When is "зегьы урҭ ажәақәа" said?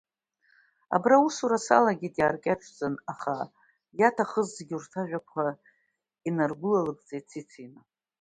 4.55-5.43